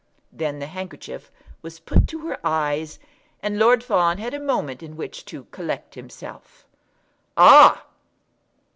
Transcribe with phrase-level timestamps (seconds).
[0.31, 1.31] Then the handkerchief
[1.61, 2.97] was put to her eyes,
[3.43, 6.65] and Lord Fawn had a moment in which to collect himself.
[7.37, 7.85] "Ah!